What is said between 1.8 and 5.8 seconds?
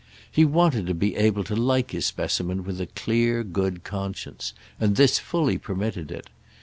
his specimen with a clear good conscience, and this fully